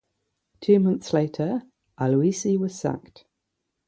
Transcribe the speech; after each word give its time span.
Two 0.61 0.79
months 0.79 1.13
later 1.13 1.61
Aloisi 1.99 2.57
was 2.57 2.73
sacked. 2.73 3.25